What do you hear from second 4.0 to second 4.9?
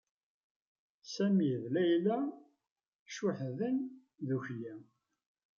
ddukkli.